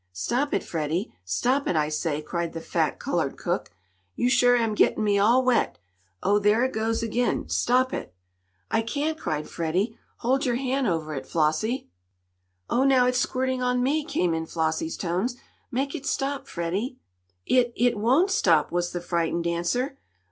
[0.13, 1.13] "Stop it, Freddie.
[1.23, 3.69] Stop it, I say!" cried the fat, colored cook.
[4.15, 5.77] "Yo' suah am gittin' me all wet!
[6.23, 7.47] Oh, there it goes ag'in!
[7.49, 8.11] Stop it!"
[8.71, 9.99] "I I can't!" cried Freddie.
[10.17, 11.87] "Hold your hand over it, Flossie!"
[12.67, 15.35] "Oh, now it's squirting on me!" came in Flossie's tones.
[15.69, 16.97] "Make it stop, Freddie."
[17.45, 19.99] "It it won't stop!" was the frightened answer.